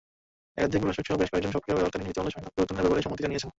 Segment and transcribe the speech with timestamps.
[0.59, 3.49] একাধিক প্রশাসকসহ বেশ কয়েকজন সক্রিয় ব্যবহারকারী নীতিমালা সংশোধন ও পরিবর্তনের ব্যাপারে সম্মতি জানিয়েছেন।